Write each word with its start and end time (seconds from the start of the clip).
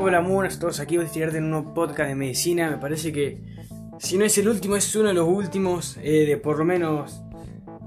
Hola, 0.00 0.20
muy 0.20 0.46
a 0.46 0.50
todos. 0.60 0.78
Aquí 0.78 0.96
voy 0.96 1.04
a 1.04 1.06
estudiarte 1.08 1.38
en 1.38 1.52
un 1.52 1.74
podcast 1.74 2.08
de 2.08 2.14
medicina. 2.14 2.70
Me 2.70 2.76
parece 2.76 3.12
que, 3.12 3.42
si 3.98 4.16
no 4.16 4.24
es 4.24 4.38
el 4.38 4.48
último, 4.48 4.76
es 4.76 4.94
uno 4.94 5.08
de 5.08 5.14
los 5.14 5.26
últimos. 5.26 5.98
eh, 6.02 6.24
de 6.24 6.36
por 6.36 6.56
lo 6.56 6.64
menos. 6.64 7.20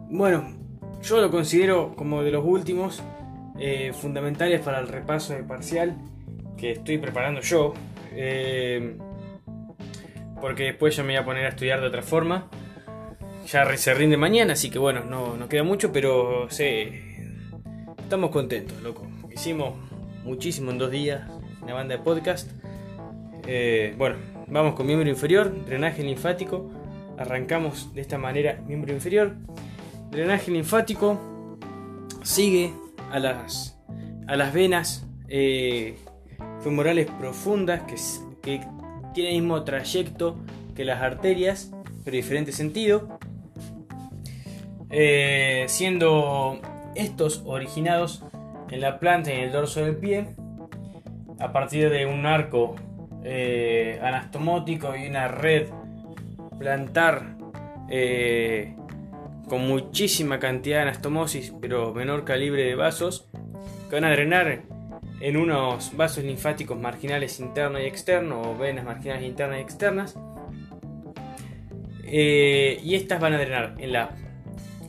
Bueno, 0.10 0.58
yo 1.02 1.22
lo 1.22 1.32
considero 1.32 1.96
como 1.96 2.22
de 2.22 2.32
los 2.32 2.44
últimos 2.46 3.02
eh, 3.58 3.94
fundamentales 3.94 4.60
para 4.60 4.80
el 4.80 4.90
repaso 4.90 5.34
de 5.34 5.44
parcial 5.44 5.96
que 6.58 6.72
estoy 6.72 6.98
preparando 6.98 7.40
yo. 7.40 7.74
eh, 8.12 8.98
porque 10.42 10.64
después 10.64 10.96
yo 10.98 11.04
me 11.04 11.14
voy 11.14 11.22
a 11.22 11.26
poner 11.26 11.46
a 11.46 11.50
estudiar 11.50 11.80
de 11.80 11.88
otra 11.88 12.02
forma. 12.02 12.50
Ya 13.48 13.78
se 13.78 13.94
rinde 13.94 14.18
mañana, 14.18 14.54
así 14.54 14.70
que 14.70 14.80
bueno, 14.80 15.06
no, 15.06 15.38
no 15.38 15.48
queda 15.48 15.64
mucho, 15.64 15.94
pero 15.94 16.50
sé, 16.50 17.04
estamos 18.00 18.32
contentos, 18.32 18.82
loco. 18.82 19.08
Hicimos 19.32 19.76
muchísimo 20.26 20.72
en 20.72 20.78
dos 20.78 20.92
días 20.92 21.22
una 21.62 21.74
banda 21.74 21.98
de 21.98 22.04
podcast. 22.04 22.52
Eh, 23.48 23.96
bueno, 23.98 24.18
vamos 24.48 24.76
con 24.76 24.86
miembro 24.86 25.10
inferior, 25.10 25.66
drenaje 25.66 26.04
linfático. 26.04 26.70
Arrancamos 27.18 27.94
de 27.94 28.02
esta 28.02 28.18
manera, 28.18 28.62
miembro 28.68 28.94
inferior. 28.94 29.36
Drenaje 30.10 30.52
linfático 30.52 31.20
sigue 32.24 32.74
a 33.12 33.20
las, 33.20 33.78
a 34.28 34.36
las 34.36 34.54
venas 34.54 35.08
eh, 35.28 35.98
femorales 36.62 37.08
profundas 37.20 37.82
que, 37.84 37.96
que 38.42 38.66
tienen 39.14 39.36
el 39.36 39.42
mismo 39.42 39.64
trayecto 39.64 40.38
que 40.76 40.86
las 40.86 41.02
arterias, 41.02 41.72
pero 42.04 42.16
diferente 42.16 42.52
sentido. 42.52 43.20
Eh, 44.90 45.66
siendo 45.68 46.60
estos 46.96 47.44
originados 47.46 48.24
en 48.70 48.82
la 48.82 49.00
planta 49.00 49.32
y 49.32 49.38
en 49.38 49.44
el 49.46 49.52
dorso 49.52 49.82
del 49.82 49.96
pie 49.96 50.36
a 51.42 51.52
partir 51.52 51.90
de 51.90 52.06
un 52.06 52.26
arco 52.26 52.76
eh, 53.24 54.00
anastomótico 54.02 54.96
y 54.96 55.08
una 55.08 55.28
red 55.28 55.68
plantar 56.58 57.36
eh, 57.90 58.76
con 59.48 59.68
muchísima 59.68 60.40
cantidad 60.40 60.78
de 60.78 60.84
anastomosis 60.84 61.54
pero 61.60 61.94
menor 61.94 62.24
calibre 62.24 62.64
de 62.64 62.76
vasos 62.76 63.28
que 63.90 63.96
van 63.96 64.06
a 64.06 64.12
drenar 64.12 64.62
en 65.20 65.38
unos 65.38 65.96
vasos 65.96 66.24
linfáticos 66.24 66.80
marginales 66.80 67.40
internos 67.40 67.82
y 67.82 67.86
externos 67.86 68.48
o 68.48 68.58
venas 68.58 68.86
marginales 68.86 69.24
internas 69.24 69.60
y 69.60 69.62
externas. 69.62 70.18
Eh, 72.06 72.80
y 72.84 72.96
estas 72.96 73.20
van 73.22 73.34
a 73.34 73.38
drenar 73.38 73.76
en 73.78 73.94
la 73.94 74.10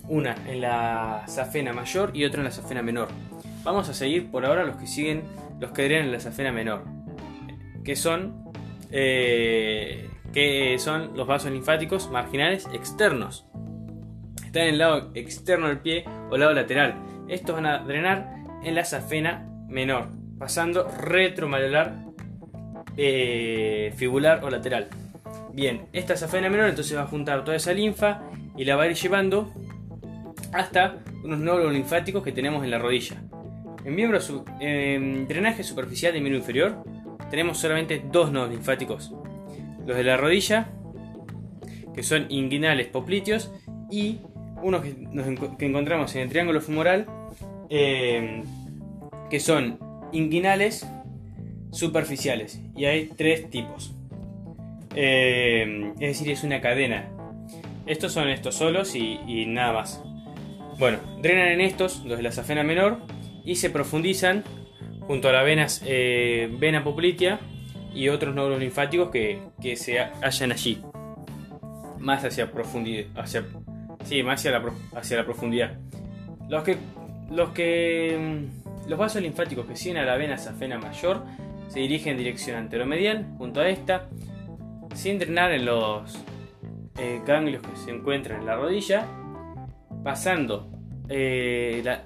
una 0.09 0.37
en 0.49 0.61
la 0.61 1.25
safena 1.27 1.73
mayor 1.73 2.11
y 2.15 2.25
otra 2.25 2.41
en 2.41 2.45
la 2.45 2.51
safena 2.51 2.83
menor. 2.83 3.09
Vamos 3.63 3.89
a 3.89 3.95
seguir 3.95 4.31
por 4.31 4.45
ahora 4.45 4.65
los 4.65 4.77
que 4.77 4.87
siguen 4.87 5.23
los 5.63 5.71
que 5.71 5.85
drenan 5.85 6.07
en 6.07 6.13
la 6.13 6.21
safena 6.21 6.51
menor, 6.51 6.83
que 7.85 7.95
son, 7.95 8.53
eh, 8.91 10.11
que 10.33 10.77
son 10.79 11.17
los 11.17 11.27
vasos 11.29 11.53
linfáticos 11.53 12.11
marginales 12.11 12.69
externos. 12.75 13.47
Están 14.45 14.65
en 14.65 14.69
el 14.71 14.79
lado 14.79 15.13
externo 15.15 15.69
del 15.69 15.79
pie 15.79 16.05
o 16.31 16.37
lado 16.37 16.53
lateral. 16.53 16.97
Estos 17.29 17.55
van 17.55 17.67
a 17.67 17.79
drenar 17.79 18.43
en 18.65 18.75
la 18.75 18.85
safena 18.85 19.49
menor, 19.69 20.09
pasando 20.37 20.91
retromalolar, 21.01 21.95
eh, 22.97 23.95
fibular 23.97 24.45
o 24.45 24.51
lateral. 24.51 24.89
Bien, 25.53 25.87
esta 25.93 26.17
safena 26.17 26.51
menor 26.51 26.71
entonces 26.71 26.97
va 26.97 27.03
a 27.03 27.07
juntar 27.07 27.45
toda 27.45 27.57
esa 27.57 27.73
linfa 27.73 28.23
y 28.57 28.65
la 28.65 28.75
va 28.75 28.83
a 28.83 28.87
ir 28.89 28.97
llevando 28.97 29.53
hasta 30.53 30.97
unos 31.23 31.39
nódulos 31.39 31.73
linfáticos 31.73 32.25
que 32.25 32.33
tenemos 32.33 32.65
en 32.65 32.73
la 32.73 32.79
rodilla. 32.81 33.23
En 33.85 33.97
miembro 33.97 34.19
drenaje 34.21 35.65
superficial 35.65 36.13
de 36.13 36.21
miembro 36.21 36.39
inferior 36.39 36.85
tenemos 37.31 37.59
solamente 37.59 38.03
dos 38.11 38.31
nodos 38.31 38.51
linfáticos. 38.51 39.13
Los 39.87 39.97
de 39.97 40.05
la 40.05 40.17
rodilla, 40.17 40.69
que 41.95 42.03
son 42.03 42.27
inguinales 42.31 42.87
popliteos, 42.89 43.53
y 43.91 44.21
unos 44.63 44.83
que, 44.83 45.67
encontramos 45.67 46.15
en 46.15 46.23
el 46.23 46.29
triángulo 46.29 46.61
femoral, 46.61 47.07
eh, 47.71 48.43
que 49.29 49.41
son 49.41 49.79
inguinales 50.13 50.87
superficiales. 51.73 52.61
Y 52.77 52.85
hay 52.85 53.07
tres 53.17 53.51
tipos. 53.51 53.97
Eh, 54.95 55.93
es 55.95 56.19
decir, 56.19 56.31
es 56.31 56.45
una 56.45 56.61
cadena. 56.61 57.09
Estos 57.87 58.13
son 58.13 58.29
estos 58.29 58.55
solos 58.55 58.95
y, 58.95 59.19
y 59.27 59.47
nada 59.47 59.73
más. 59.73 60.05
Bueno, 60.79 60.99
drenan 61.21 61.49
en 61.49 61.61
estos, 61.63 62.05
los 62.05 62.17
de 62.17 62.23
la 62.23 62.31
safena 62.31 62.63
menor, 62.63 62.99
y 63.45 63.57
se 63.57 63.71
profundizan 63.71 64.45
junto 65.01 65.29
a 65.29 65.33
las 65.33 65.45
venas 65.45 65.83
eh, 65.87 66.49
vena 66.59 66.83
poplitea 66.85 67.41
y 67.95 68.09
otros 68.09 68.35
nódulos 68.35 68.61
linfáticos 68.61 69.11
que, 69.11 69.41
que 69.61 69.77
se 69.77 69.99
ha- 70.01 70.13
hallan 70.23 70.53
allí. 70.53 70.81
Más 71.99 72.25
hacia 72.25 72.51
profundidad. 72.51 73.07
Hacia, 73.17 73.45
sí, 74.05 74.23
más 74.23 74.41
hacia 74.41 74.51
la, 74.59 74.73
hacia 74.97 75.17
la 75.19 75.25
profundidad. 75.25 75.79
Los 76.49 76.63
que. 76.65 76.77
Los 77.31 77.51
que. 77.51 78.49
mm, 78.85 78.89
Los 78.89 78.99
vasos 78.99 79.23
linfáticos 79.23 79.67
que 79.67 79.77
siguen 79.77 79.99
a 79.99 80.05
la 80.05 80.17
vena 80.17 80.37
safena 80.39 80.79
mayor 80.79 81.23
se 81.69 81.81
dirigen 81.81 82.13
en 82.13 82.19
dirección 82.19 82.57
anteromedial 82.57 83.27
junto 83.39 83.61
a 83.61 83.69
esta, 83.69 84.09
sin 84.95 85.19
drenar 85.19 85.53
en 85.53 85.65
los 85.65 86.19
eh, 86.99 87.21
ganglios 87.27 87.63
que 87.63 87.77
se 87.77 87.91
encuentran 87.91 88.41
en 88.41 88.47
la 88.47 88.57
rodilla, 88.57 89.07
pasando 90.05 90.69
eh, 91.09 91.81
la- 91.85 92.03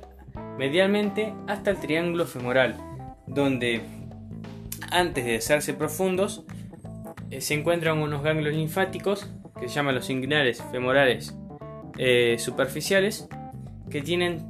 medialmente 0.59 1.35
hasta 1.47 1.71
el 1.71 1.79
triángulo 1.79 2.27
femoral, 2.27 2.77
donde 3.27 3.83
antes 4.91 5.25
de 5.25 5.37
hacerse 5.37 5.75
profundos 5.75 6.45
eh, 7.31 7.41
se 7.41 7.55
encuentran 7.55 7.99
unos 7.99 8.23
ganglios 8.23 8.55
linfáticos 8.55 9.31
que 9.59 9.69
se 9.69 9.75
llaman 9.75 9.95
los 9.95 10.11
inguinales 10.11 10.63
femorales 10.71 11.35
eh, 11.99 12.37
superficiales, 12.39 13.29
que 13.91 14.03
tienen 14.03 14.45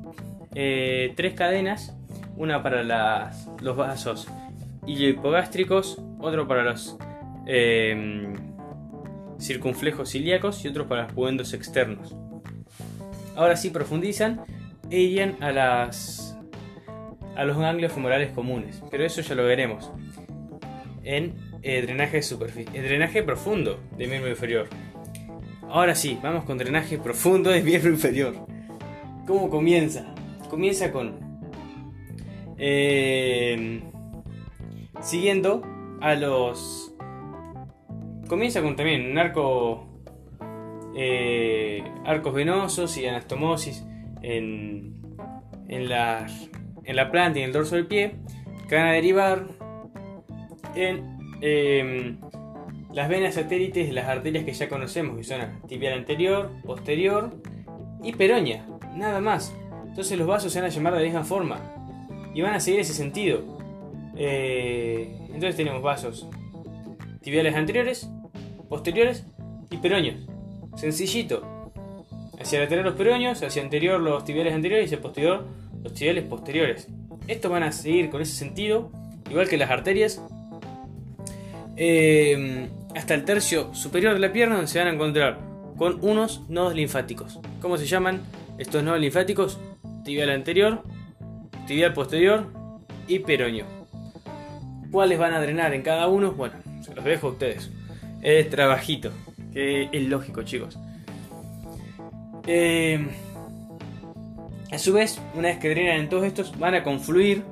eh, 0.54 1.12
tres 1.16 1.34
cadenas, 1.34 1.96
una 2.36 2.62
para 2.62 2.82
los 3.60 3.76
vasos 3.76 4.28
hipogástricos, 4.86 6.00
otro 6.18 6.48
para 6.48 6.64
los 6.64 6.96
eh, 7.46 8.32
circunflejos 9.38 10.14
ilíacos 10.14 10.64
y 10.64 10.68
otro 10.68 10.88
para 10.88 11.04
los 11.04 11.12
pubendos 11.12 11.52
externos. 11.52 12.14
Ahora 13.36 13.56
sí 13.56 13.70
profundizan 13.70 14.40
e 14.90 15.00
irían 15.00 15.36
a 15.42 15.52
las 15.52 16.36
a 17.36 17.44
los 17.44 17.58
ganglios 17.58 17.92
femorales 17.92 18.30
comunes, 18.30 18.82
pero 18.90 19.04
eso 19.04 19.20
ya 19.20 19.34
lo 19.34 19.44
veremos 19.44 19.92
en 21.04 21.34
eh, 21.62 21.82
drenaje 21.82 22.20
superfi- 22.20 22.68
eh, 22.72 22.80
drenaje 22.82 23.22
profundo 23.22 23.78
de 23.96 24.06
miembro 24.06 24.30
inferior. 24.30 24.68
Ahora 25.68 25.94
sí, 25.94 26.18
vamos 26.22 26.44
con 26.44 26.56
drenaje 26.58 26.96
profundo 26.98 27.50
de 27.50 27.62
miembro 27.64 27.90
inferior. 27.90 28.34
¿Cómo 29.26 29.50
comienza? 29.50 30.14
Comienza 30.48 30.92
con 30.92 31.18
eh, 32.58 33.82
siguiendo 35.02 35.62
a 36.00 36.14
los 36.14 36.94
comienza 38.28 38.62
con 38.62 38.76
también 38.76 39.10
un 39.10 39.18
arco 39.18 39.86
eh, 40.96 41.82
arcos 42.04 42.32
venosos 42.34 42.96
y 42.96 43.06
anastomosis 43.06 43.84
en, 44.22 44.94
la, 45.68 46.26
en 46.84 46.96
la 46.96 47.10
planta 47.10 47.38
y 47.38 47.42
en 47.42 47.48
el 47.48 47.52
dorso 47.52 47.76
del 47.76 47.86
pie 47.86 48.16
que 48.68 48.74
van 48.74 48.86
a 48.86 48.92
derivar 48.92 49.46
en 50.74 51.38
eh, 51.40 52.16
las 52.92 53.08
venas 53.08 53.34
satélites 53.34 53.86
de 53.86 53.92
las 53.92 54.06
arterias 54.06 54.44
que 54.44 54.52
ya 54.52 54.68
conocemos, 54.68 55.16
que 55.16 55.24
son 55.24 55.40
tibial 55.68 55.94
anterior, 55.94 56.50
posterior 56.64 57.34
y 58.02 58.12
peronia, 58.12 58.66
nada 58.94 59.20
más. 59.20 59.54
Entonces 59.86 60.18
los 60.18 60.26
vasos 60.26 60.52
se 60.52 60.60
van 60.60 60.70
a 60.70 60.72
llamar 60.72 60.94
de 60.94 61.00
la 61.00 61.04
misma 61.04 61.24
forma 61.24 61.60
y 62.34 62.42
van 62.42 62.54
a 62.54 62.60
seguir 62.60 62.80
ese 62.80 62.94
sentido. 62.94 63.58
Eh, 64.16 65.14
entonces 65.26 65.56
tenemos 65.56 65.82
vasos 65.82 66.28
tibiales 67.20 67.54
anteriores, 67.54 68.10
posteriores 68.68 69.26
y 69.70 69.76
peroños. 69.78 70.26
Sencillito. 70.76 71.55
Hacia 72.46 72.60
lateral 72.60 72.84
los 72.84 72.94
peroños, 72.94 73.42
hacia 73.42 73.60
anterior 73.60 74.00
los 74.00 74.24
tibiales 74.24 74.54
anteriores 74.54 74.84
y 74.84 74.86
hacia 74.86 75.02
posterior 75.02 75.48
los 75.82 75.92
tibiales 75.94 76.22
posteriores. 76.22 76.86
Estos 77.26 77.50
van 77.50 77.64
a 77.64 77.72
seguir 77.72 78.08
con 78.08 78.22
ese 78.22 78.36
sentido, 78.36 78.92
igual 79.28 79.48
que 79.48 79.56
las 79.56 79.68
arterias, 79.68 80.22
eh, 81.76 82.68
hasta 82.94 83.14
el 83.14 83.24
tercio 83.24 83.74
superior 83.74 84.14
de 84.14 84.20
la 84.20 84.32
pierna 84.32 84.54
donde 84.54 84.70
se 84.70 84.78
van 84.78 84.86
a 84.86 84.92
encontrar 84.92 85.40
con 85.76 85.98
unos 86.04 86.48
nodos 86.48 86.76
linfáticos. 86.76 87.40
¿Cómo 87.60 87.78
se 87.78 87.86
llaman 87.86 88.22
estos 88.58 88.80
nodos 88.84 89.00
linfáticos? 89.00 89.58
Tibial 90.04 90.30
anterior, 90.30 90.84
tibial 91.66 91.94
posterior 91.94 92.46
y 93.08 93.18
peronio. 93.18 93.64
¿Cuáles 94.92 95.18
van 95.18 95.34
a 95.34 95.40
drenar 95.40 95.74
en 95.74 95.82
cada 95.82 96.06
uno? 96.06 96.30
Bueno, 96.30 96.54
se 96.80 96.94
los 96.94 97.04
dejo 97.04 97.26
a 97.26 97.30
ustedes. 97.30 97.72
Es 98.22 98.48
trabajito, 98.50 99.10
que 99.52 99.88
es 99.90 100.02
lógico, 100.04 100.44
chicos. 100.44 100.78
Eh, 102.46 103.06
a 104.70 104.78
su 104.78 104.92
vez, 104.92 105.20
una 105.34 105.48
vez 105.48 105.58
que 105.58 105.70
drenan 105.70 106.00
en 106.00 106.08
todos 106.08 106.24
estos, 106.24 106.58
van 106.58 106.74
a 106.74 106.82
confluir 106.82 107.42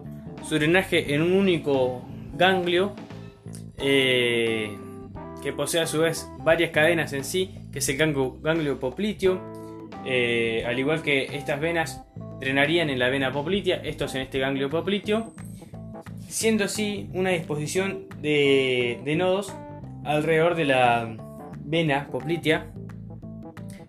su 0.46 0.56
drenaje 0.56 1.14
en 1.14 1.22
un 1.22 1.32
único 1.32 2.04
ganglio 2.34 2.92
eh, 3.78 4.76
que 5.42 5.52
posee 5.52 5.80
a 5.80 5.86
su 5.86 6.00
vez 6.00 6.28
varias 6.38 6.70
cadenas 6.70 7.12
en 7.12 7.24
sí, 7.24 7.54
que 7.72 7.78
es 7.78 7.88
el 7.88 7.96
ganglio, 7.96 8.80
popliteo. 8.80 9.40
Eh, 10.06 10.64
al 10.66 10.78
igual 10.78 11.02
que 11.02 11.24
estas 11.36 11.60
venas 11.60 12.04
drenarían 12.40 12.90
en 12.90 12.98
la 12.98 13.08
vena 13.08 13.32
poplitea, 13.32 13.76
estos 13.76 14.14
en 14.14 14.22
este 14.22 14.38
ganglio 14.38 14.68
popliteo, 14.68 15.32
siendo 16.28 16.64
así 16.64 17.08
una 17.12 17.30
disposición 17.30 18.06
de, 18.20 19.14
nodos 19.16 19.54
alrededor 20.04 20.56
de 20.56 20.64
la 20.64 21.16
vena 21.60 22.08
poplitea, 22.10 22.72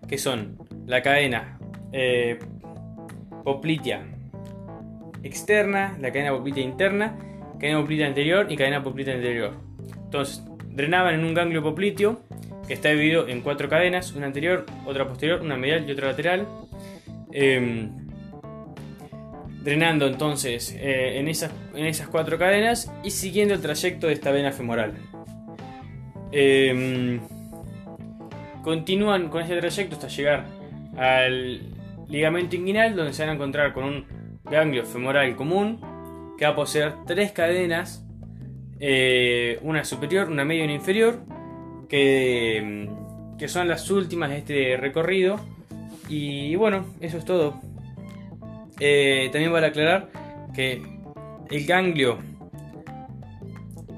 que 0.08 0.16
son 0.18 0.56
la 0.86 1.02
cadena 1.02 1.58
eh, 1.92 2.38
poplitea 3.44 4.04
externa, 5.22 5.96
la 6.00 6.12
cadena 6.12 6.32
poplitea 6.32 6.62
interna, 6.62 7.18
cadena 7.58 7.80
poplitea 7.80 8.06
anterior 8.06 8.46
y 8.50 8.56
cadena 8.56 8.82
poplitea 8.82 9.14
anterior. 9.14 9.54
Entonces, 10.04 10.44
drenaban 10.70 11.14
en 11.14 11.24
un 11.24 11.34
ganglio 11.34 11.62
popliteo 11.62 12.20
que 12.66 12.74
está 12.74 12.90
dividido 12.90 13.28
en 13.28 13.40
cuatro 13.40 13.68
cadenas, 13.68 14.12
una 14.12 14.26
anterior, 14.26 14.66
otra 14.84 15.06
posterior, 15.06 15.40
una 15.40 15.56
medial 15.56 15.88
y 15.88 15.92
otra 15.92 16.08
lateral. 16.08 16.46
Em, 17.32 17.90
drenando 19.62 20.06
entonces 20.06 20.76
eh, 20.78 21.18
en, 21.18 21.26
esas, 21.26 21.50
en 21.74 21.86
esas 21.86 22.06
cuatro 22.08 22.38
cadenas 22.38 22.92
y 23.02 23.10
siguiendo 23.10 23.52
el 23.52 23.60
trayecto 23.60 24.06
de 24.06 24.12
esta 24.12 24.30
vena 24.30 24.52
femoral. 24.52 24.94
Em, 26.30 27.20
continúan 28.62 29.28
con 29.28 29.42
este 29.42 29.56
trayecto 29.58 29.96
hasta 29.96 30.08
llegar 30.08 30.55
al 30.96 31.60
ligamento 32.08 32.56
inguinal 32.56 32.96
donde 32.96 33.12
se 33.12 33.22
van 33.22 33.30
a 33.30 33.34
encontrar 33.34 33.72
con 33.72 33.84
un 33.84 34.06
ganglio 34.44 34.84
femoral 34.84 35.34
común 35.36 35.80
que 36.38 36.44
va 36.44 36.52
a 36.52 36.54
poseer 36.54 36.94
tres 37.06 37.32
cadenas 37.32 38.06
eh, 38.78 39.58
una 39.62 39.84
superior, 39.84 40.28
una 40.28 40.44
media 40.44 40.62
y 40.62 40.64
una 40.64 40.74
inferior, 40.74 41.20
que, 41.88 42.86
mm, 42.88 43.36
que 43.38 43.48
son 43.48 43.68
las 43.68 43.90
últimas 43.90 44.30
de 44.30 44.38
este 44.38 44.76
recorrido. 44.76 45.40
Y 46.08 46.54
bueno, 46.56 46.86
eso 47.00 47.18
es 47.18 47.24
todo. 47.24 47.60
Eh, 48.78 49.30
también 49.32 49.52
vale 49.52 49.68
aclarar 49.68 50.08
que 50.54 50.82
el 51.50 51.66
ganglio 51.66 52.18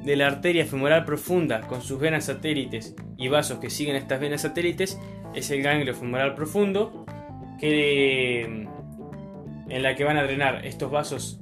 de 0.05 0.17
la 0.17 0.29
arteria 0.29 0.65
femoral 0.65 1.05
profunda 1.05 1.63
con 1.63 1.83
sus 1.83 1.99
venas 1.99 2.27
satélites 2.27 2.95
y 3.17 3.29
vasos 3.29 3.59
que 3.59 3.69
siguen 3.69 3.97
estas 3.97 4.21
venas 4.21 4.43
satélites 4.43 4.99
es 5.35 5.51
el 5.51 5.63
ganglio 5.63 5.95
femoral 5.95 6.35
profundo 6.35 7.05
que 7.61 8.47
mm, 8.49 9.71
en 9.71 9.83
la 9.83 9.95
que 9.95 10.05
van 10.05 10.17
a 10.17 10.23
drenar 10.23 10.65
estos 10.67 10.91
vasos 10.91 11.41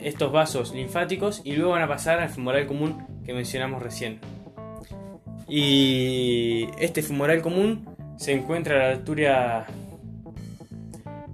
estos 0.00 0.32
vasos 0.32 0.74
linfáticos 0.74 1.42
y 1.44 1.52
luego 1.52 1.72
van 1.72 1.82
a 1.82 1.88
pasar 1.88 2.18
al 2.20 2.30
femoral 2.30 2.66
común 2.66 3.04
que 3.24 3.34
mencionamos 3.34 3.82
recién. 3.82 4.20
Y 5.48 6.68
este 6.78 7.02
femoral 7.02 7.42
común 7.42 7.88
se 8.16 8.32
encuentra 8.32 8.76
a 8.76 8.78
la 8.78 8.90
altura 8.90 9.66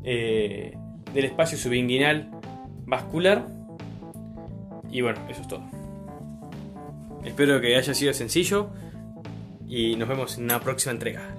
eh, 0.02 0.76
del 1.12 1.24
espacio 1.24 1.56
subinguinal 1.56 2.30
vascular. 2.84 3.46
Y 4.90 5.02
bueno, 5.02 5.20
eso 5.28 5.42
es 5.42 5.48
todo. 5.48 5.62
Espero 7.24 7.60
que 7.60 7.76
haya 7.76 7.94
sido 7.94 8.12
sencillo 8.12 8.70
y 9.68 9.96
nos 9.96 10.08
vemos 10.08 10.38
en 10.38 10.44
una 10.44 10.60
próxima 10.60 10.92
entrega. 10.92 11.34